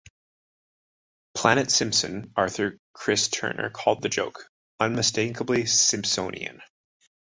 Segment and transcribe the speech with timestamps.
[1.35, 6.59] "Planet Simpson" author Chris Turner called the joke "unmistakably Simpsonian".